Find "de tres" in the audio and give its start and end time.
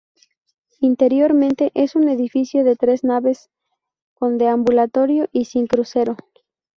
2.63-3.03